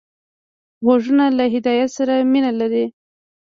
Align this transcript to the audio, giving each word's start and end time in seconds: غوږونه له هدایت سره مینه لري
غوږونه 0.85 1.25
له 1.37 1.45
هدایت 1.53 1.89
سره 1.97 2.13
مینه 2.31 2.51
لري 2.59 2.85